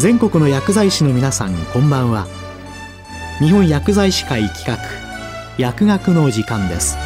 [0.00, 2.26] 全国の薬剤師の皆さんこんばんは。
[3.38, 4.78] 日本薬剤師会企画
[5.58, 6.96] 薬学の時間です。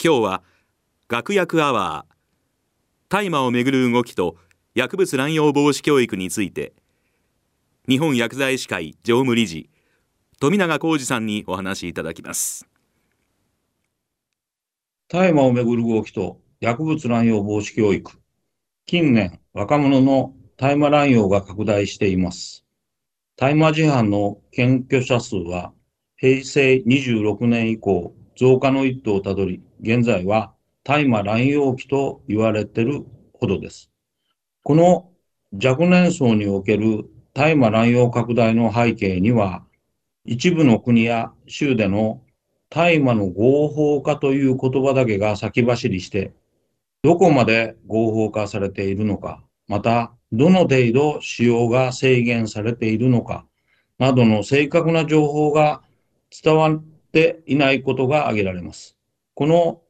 [0.00, 0.42] 今日は
[1.08, 2.14] 学薬アワー
[3.08, 4.36] 大麻をめぐる動きと
[4.76, 6.74] 薬物乱用防止教育について
[7.88, 9.68] 日本薬剤師会常務理事
[10.38, 12.68] 富永浩二さんにお話いただきます。
[15.08, 18.12] 大麻をめぐる動きと薬物乱用防止教育。
[18.84, 22.66] 近年若者の大麻乱用が拡大しています。
[23.36, 25.72] 大麻事犯の検挙者数は
[26.18, 30.52] 平成26年以降増加の一途をたどり現在は
[30.84, 33.90] 大麻乱用期と言われているほどです。
[34.62, 35.08] この
[35.52, 39.65] 若年層における大麻乱用拡大の背景には、
[40.26, 42.20] 一部の国や州での
[42.68, 46.32] 大麻の合法化という言葉だけが先走りして、
[47.02, 53.46] どこまで合法化されているのか、また、どの程度使用が制限されているのか、
[53.98, 55.82] などの正確な情報が
[56.42, 58.96] 伝わっていないことが挙げられます。
[59.34, 59.82] この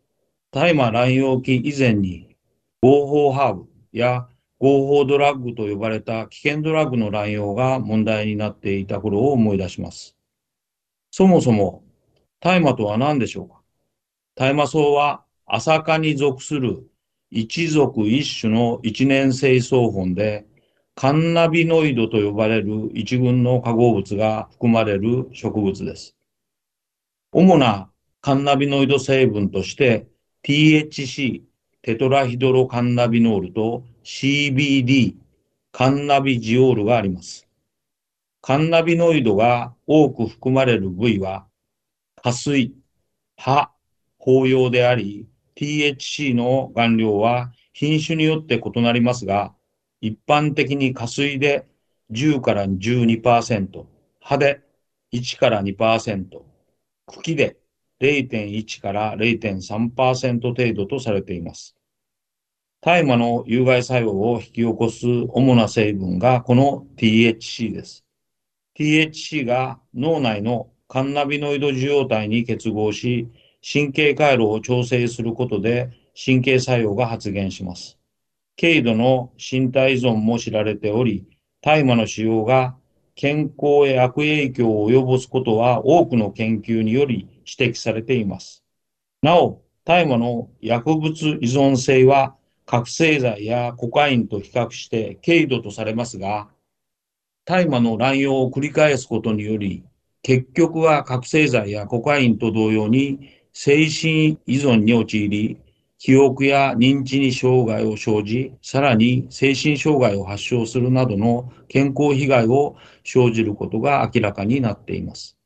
[0.50, 2.36] 大麻乱用期以前に
[2.82, 10.15] 合法ハーブや合法ドラッグと呼ばれた危険ドラッグの乱用が問題になっていた頃を思い出します。
[11.18, 11.82] そもそも
[12.40, 13.62] 大麻とは何でしょうか？
[14.34, 16.90] 大麻草は朝霞に属する
[17.30, 20.44] 一族一種の一年生草本で
[20.94, 26.14] カンナビノイドと呼ばれる一群の化合物が含まれる植物です。
[27.32, 27.88] 主な
[28.20, 30.06] カンナビノイド成分として
[30.44, 31.40] THC、
[31.80, 35.14] テトラヒドロカンナビノールと CBD、
[35.72, 37.45] カンナビジオールがあります。
[38.46, 41.48] カンナビノイドが多く含まれる部位は、
[42.22, 42.76] 下水、
[43.36, 43.72] 葉、
[44.18, 45.26] 包葉であり、
[45.56, 49.52] THC の含量は品種によって異なりますが、
[50.00, 51.66] 一般的に下水で
[52.12, 53.84] 10から12%、
[54.20, 54.62] 葉で
[55.12, 56.40] 1から2%、
[57.06, 57.56] 茎で
[58.00, 61.74] 0.1から0.3%程度とされています。
[62.80, 68.05] 大麻の有害作用を引き起こす主な成分がこの THC です。
[68.78, 73.28] THC が脳内のカンナビノイド受容体に結合し、
[73.62, 77.98] 神経回路を調整することで神経作用が発現します。
[78.60, 81.26] 軽度の身体依存も知られており、
[81.62, 82.76] 大麻の使用が
[83.14, 88.62] 健康へ悪影響を及ぼすことは多くの研究により指摘されています。
[89.22, 92.36] なお、大麻の薬物依存性は
[92.66, 96.48] 覚醒剤やコカインと比較して軽度とされますが、
[97.46, 99.84] 大麻の乱用を繰り返すことにより、
[100.22, 105.56] 結局は覚醒剤やコカインと同様に精神依存に陥り、
[105.96, 112.74] 記憶や認知に障害を生じ、さらに精神障害を発症するなどの健康被害を
[113.04, 115.36] 生じることが明らかになっています。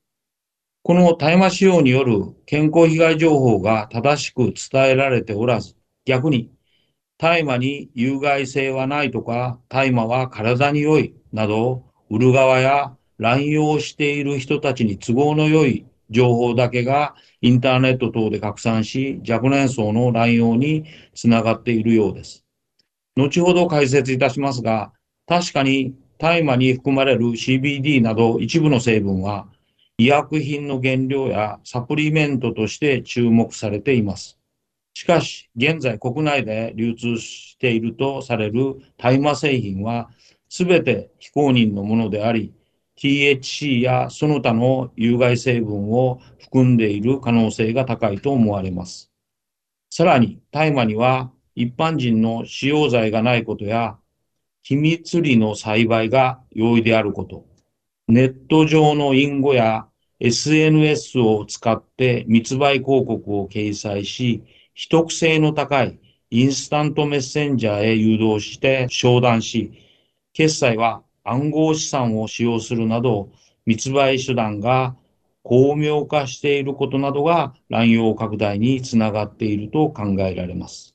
[0.83, 6.51] この大麻使用による健康被害情報が正しく伝えられておらず、逆に
[7.19, 20.85] 大麻に有害性はないとか、大麻は体に良いなど、売る側や乱用している人たちに都合の良い情報だけがインターネット等で拡散し、若年層の乱用に
[21.15, 22.45] つながっているようです。
[23.17, 24.93] 後ほど解説いたしますが、
[25.27, 29.47] 確かに大麻に含まれる CBD など一部の成分は、
[29.97, 34.39] 医薬品の原料やサプリメントとして注目されています。
[34.95, 40.11] しかし、現在国内で流通しているとされる大麻製品は、
[40.51, 42.53] すべて非公認のものであり、
[42.99, 49.13] THC やその他の有害成分を含んでいる可能性が高いと思われます。
[49.91, 53.97] さらに、大麻には一般人の使用罪がないことや、
[54.63, 57.47] 秘密裏の栽培が容易であること、
[58.09, 59.87] ネット上の隠語や
[60.19, 64.43] SNS を使って密売広告を掲載し、
[64.75, 69.90] 秘匿性の高いインスタントメッセンジャーへ誘導して商談し、
[70.33, 73.31] 決済は暗号資産を使用するなど、
[73.67, 74.97] 密売手段が
[75.43, 80.95] 巧妙化していることなどが乱用拡大につながっていると考えられます。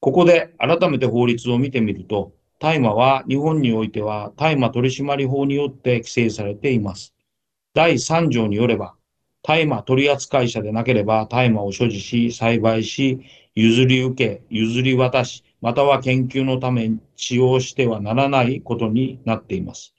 [0.00, 7.14] ここで改めて法律を見てみると、大麻は日本においては大麻取締法によって規制されています。
[7.74, 8.94] 第3条によれば、
[9.42, 13.20] 大麻取扱者でなければ大麻を所持し、栽培し、
[13.54, 19.94] 譲り受け、譲り渡し、または研究のために使用してはならないことになっています。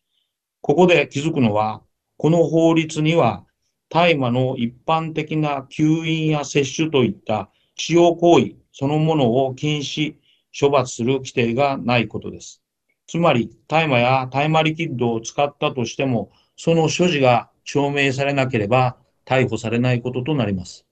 [0.62, 1.82] ここで気づくのは、
[2.18, 3.46] この法律には、
[3.90, 10.16] 大麻の一般的な吸引や摂取といった使用行為そのものを禁止、
[10.60, 12.62] 処罰する規定がないことです。
[13.08, 20.86] つまり、大麻や大麻リキッドを使ったとしても、その所持が証明されなければ逮捕されないこととなります。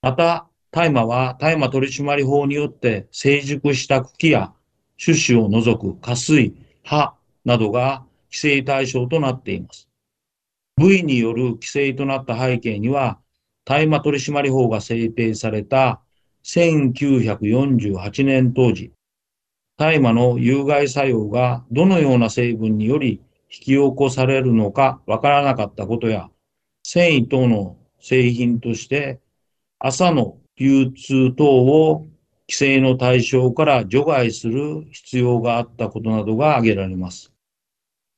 [0.00, 4.52] また、大麻は大麻取締法によって成熟した茎や
[5.02, 7.14] 種子を除く下水、葉
[7.46, 9.88] などが規制対象となっています。
[10.76, 13.18] 部位による規制となった背景には、
[13.64, 16.02] 大麻取締法が制定された
[16.44, 18.92] 1948年当時、
[19.78, 26.28] 大麻の有害作用がどのような成分により引き起こされるのかわからなかったことや、
[26.82, 29.20] 繊維等の製品として
[29.78, 32.06] 朝の流通等を
[32.48, 37.32] 規制の対象から除外する必要があったことなどが挙げられます。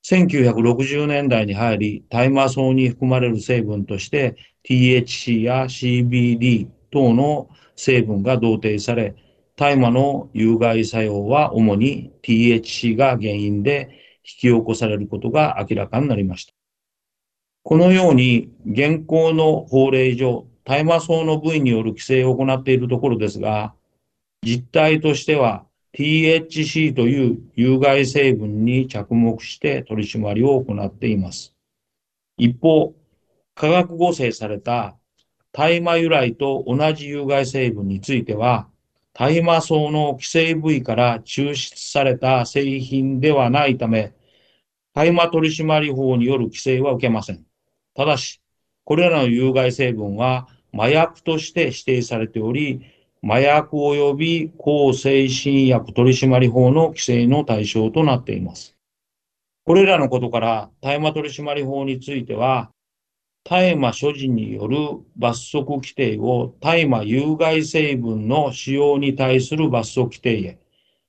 [0.05, 9.15] 1960年代に入り、大麻草に含まれる成分として THC や CBD 等の成分が同定され、
[9.57, 13.91] 大麻の有害作用は主に THC が原因で
[14.23, 16.55] 引き起こされることが明らかになりました。
[17.65, 23.73] このように現行の法令上、大麻草の部位による規制を行っているところですが、
[24.43, 31.55] 実態としては THC という有害成分に着目して取り締まりを行っています。
[32.37, 32.93] 一方、
[33.55, 34.95] 化学合成された
[35.53, 38.69] 大麻由来と同じ有害成分については、
[39.15, 44.13] 大麻草の規制部位から抽出された製品ではないため、
[44.93, 47.43] 大麻取締法による規制は受けません。
[47.95, 48.43] ただし、
[48.85, 50.47] これらの有害成分は
[50.79, 52.83] 麻薬として指定されており、
[53.25, 58.77] 麻薬及び抗精神薬取締法の規制の対象となっています。
[59.65, 62.71] これらのことから大麻取締法については、
[63.43, 64.77] 大麻所持による
[65.17, 70.59] 罰則規定を大麻有害成分の使用に対する罰則規定へ、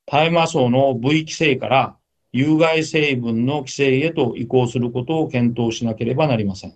[0.07, 1.95] 大麻層の部位規制から
[2.31, 6.73] 有害成分の規制へと移行することを検討しなければなりません。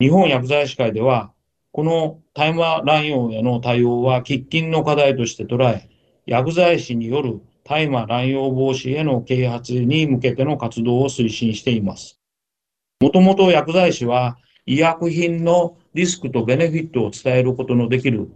[0.00, 1.32] 日本薬剤師会では、
[1.72, 5.88] この大麻乱用への対応は喫緊の課題として捉え、
[6.26, 12.20] 薬剤師による大麻乱用防止への啓発に向けての活動を推進しています。
[13.00, 14.36] もともと薬剤師は
[14.66, 18.30] 医薬品のリスクとベネフィットを伝えることのできる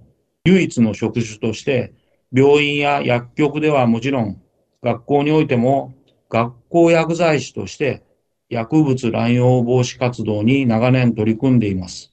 [0.45, 1.93] 唯一の職種として、
[2.33, 4.41] 病院や薬局ではもちろん、
[4.83, 5.95] 学校においても
[6.29, 8.03] 学校薬剤師として
[8.49, 12.13] 薬物乱用防止活動に長年取り組んでいます。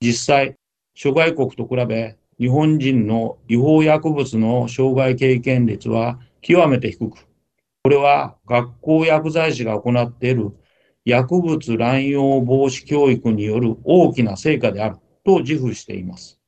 [0.00, 0.56] 実際、
[1.02, 7.26] 諸外国と比べ、日本人の違法薬物の障害経験率は極めて低く、
[7.82, 10.52] これは学校薬剤師が行っている
[11.06, 16.38] 薬物乱用防止教育による大きな成果であると自負しています。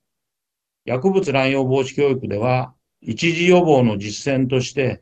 [0.85, 5.01] 薬物乱用防止教育では、一時予防の実践として、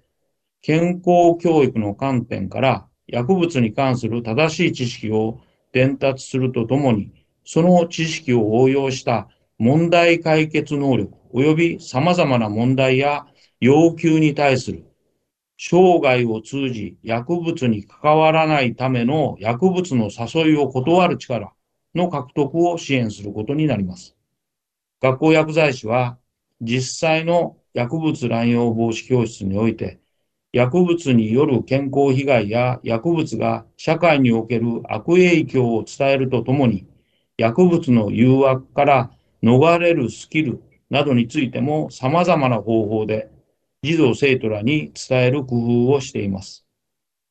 [0.62, 5.40] 健康教育の観点から薬物に関する正しい知識を
[5.72, 9.28] 伝達するとともに、その知識を応用した
[9.60, 13.26] 問題解決能力及び様々な問題や
[13.60, 14.86] 要求に対する
[15.58, 21.52] 生涯を通じ薬物に関わらないための薬物の誘いを断る力
[21.94, 24.16] の獲得を支援することになります。
[25.02, 26.16] 学校薬剤師は
[26.62, 30.00] 実際の薬物乱用防止教室において
[30.52, 36.86] 薬物による健康被害や薬物が社会における悪影響を伝えるとともに
[37.36, 39.10] 薬物の誘惑から
[39.42, 43.30] 逃れるスキルなどについても様々な方法で
[43.82, 46.66] 児童生徒らに伝える工夫をしています。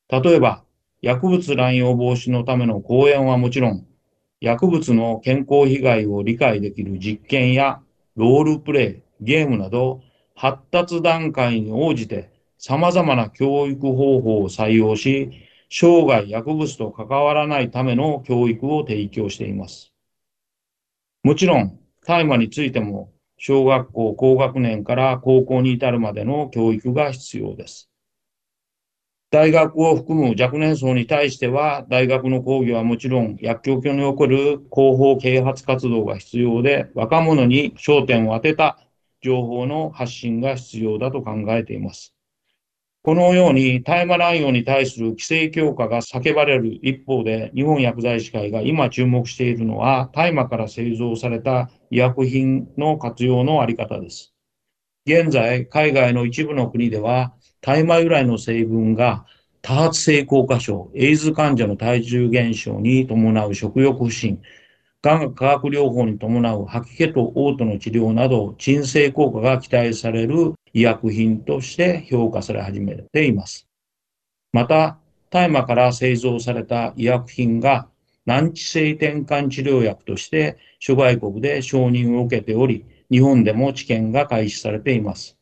[0.09, 0.63] 例えば、
[1.01, 3.85] 薬物乱用防止のための講演はもちろん、
[4.41, 7.81] 薬物の健康被害を理解できる実験や
[8.15, 10.01] ロールプレイ、ゲームなど
[10.35, 15.29] 発達段階に応じて様々な教育方法を採用し、
[15.69, 19.93] 生涯薬物と関わらないための教育を提供しています。
[21.23, 27.89] もちろん、大麻についても、小学校高学年から高校に至るまでの教育が必要です。
[29.31, 34.37] 大学を含む若年層に対しては、大学の講義はもちろん、薬局に起こる
[34.71, 38.79] 広報啓発活動が必要で、若者に焦点を当てた
[39.21, 42.15] 情報の発信が必要だと考えています。
[43.01, 54.33] このように大麻乱用に対する規制強化が叫ばれる一方で、日本薬剤師会が今注目しているのは、大麻から製造された医薬品の活用のあり方です。
[55.05, 59.25] 現在、海外の一部の国では、大麻由来の成分が
[59.61, 64.41] 多発性硬化症、エイズ患者の体重減少に伴う食欲不振、
[65.01, 73.67] がん化学療法に伴う吐き気と嘔吐の治療など、鎮静効果が期待される医薬品として評価され始めています。
[74.51, 77.87] また、大麻から製造された医薬品が
[78.25, 85.37] 難治性転換治療薬として諸外国で承認を受けており、日本でも治験が開始されています。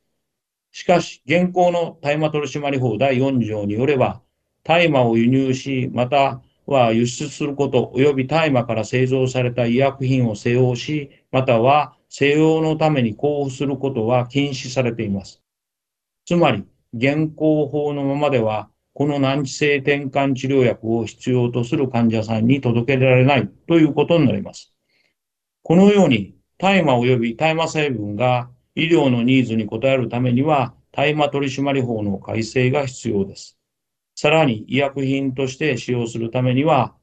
[0.72, 4.22] しかし、現行の大麻取締法第4条によれば、
[4.64, 15.42] 大麻を輸入し、または輸出すること、及び大麻から製造された医薬品を施用し、または西用のために交付することは禁止されています。
[16.26, 24.74] つまり、現行法のままでは、この難治性転換治療薬を必要とする患者さんに届けられないということになります。
[25.64, 33.57] このように、大麻及び大麻成分が医療のニーズに応えるためには、大麻取締法の改正が必要です。
[34.20, 36.96] さらに、医薬品として使用するためには、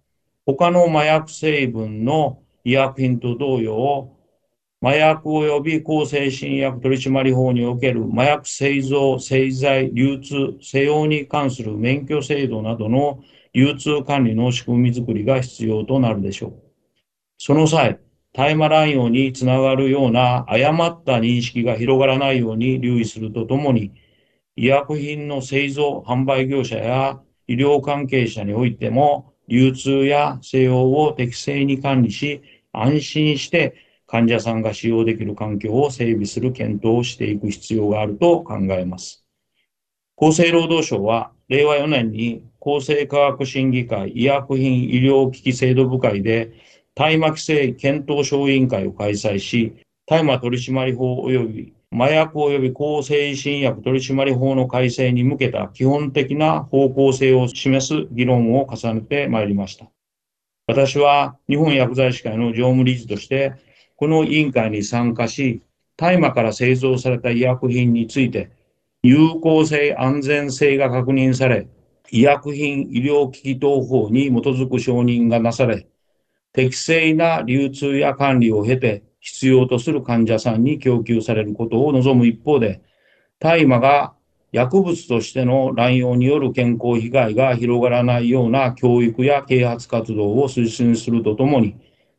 [0.46, 4.10] 他の麻薬成分の医薬品と同様、
[4.82, 13.20] 麻薬及び抗精神薬取締法における麻薬製造、製剤、流通、使用に関する免許制度などの
[13.52, 16.54] 流通管理の仕組みづくりが必要となるでしょう。
[17.38, 18.00] その際、
[18.32, 23.92] 大麻乱用につながるような誤った認識が広がらないように留意するとともに、
[24.56, 32.40] 医薬品の製造、販売業者や医療関係者においても、流通や使用を適正に管理し、
[32.72, 33.74] 安心して
[34.06, 39.24] 患者さんが使用できる環境を整備する検討をしていく必要があると考えます。
[40.16, 46.52] 厚生労働省は令和4年に厚生科学審議会医薬品医療機器制度部会で
[46.94, 49.74] 大麻規制検討小委員会を開催し、
[50.06, 59.86] 大麻取締法及び麻薬及び抗精神薬取締法の改正に向けた基本的な方向性を示す議論を重ねてまいりました。
[60.66, 63.52] 私は日本薬剤師会の常務理事として
[63.94, 65.62] この委員会に参加し、
[65.96, 68.50] 大麻から製造された医薬品について、
[69.04, 71.68] 有効性、安全性が確認され、
[72.10, 75.86] 医薬品医療機器等法に基づく承認がなされ、
[76.52, 82.82] 適正な流通や管理を経て、必要とする患者さんに供給されることを望む一方で、
[83.38, 84.12] 大麻が
[84.52, 91.74] 薬物としての乱用による健康被害が広がらないような教育や啓発活動を推進するとともに、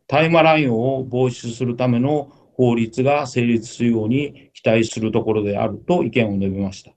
[0.08, 6.92] 大麻乱用を防止するための法律が成立するように期待するところであると意見を述べました。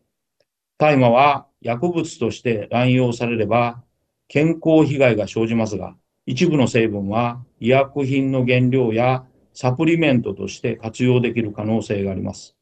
[0.79, 3.83] 大麻は薬物として乱用されれば
[4.27, 9.25] 健康被害が生じますが、一部の成分は医薬品の原料や
[9.61, 12.55] サプリメントとして活用できる可能性があります。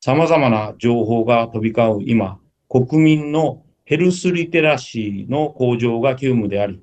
[0.00, 6.80] 様々な情報が飛び交う今、国民のヘルスリテラシーの向上が急務であり、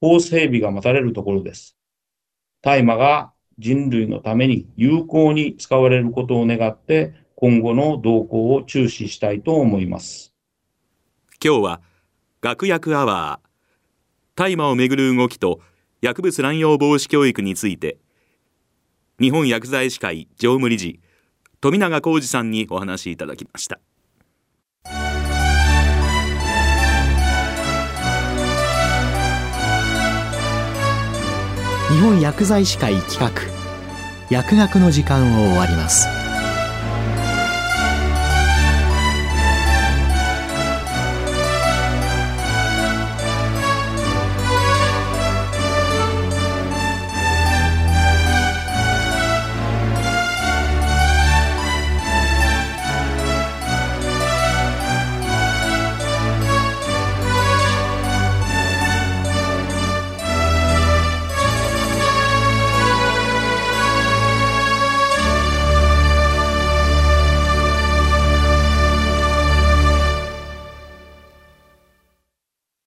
[0.00, 1.76] 法整備が待たれるところです。
[2.62, 10.32] 大麻が人類のために有効に使われることを願って今後の動向を注視したいと思います
[11.44, 11.80] 今日は
[12.40, 13.48] 学薬アワー
[14.34, 15.60] 大麻をめぐる動きと
[16.00, 17.98] 薬物乱用防止教育について
[19.20, 21.00] 日本薬剤師会常務理事
[21.60, 23.80] 富永浩二さんにお話しいただきました。
[31.90, 33.32] 日本薬剤師会企画
[34.30, 36.17] 薬学の時間を終わります。